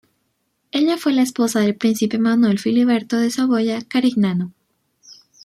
Ella 0.71 0.97
fue 0.97 1.13
la 1.13 1.21
esposa 1.21 1.59
del 1.59 1.75
príncipe 1.75 2.17
Manuel 2.17 2.57
Filiberto 2.57 3.17
de 3.17 3.29
Saboya-Carignano. 3.29 4.51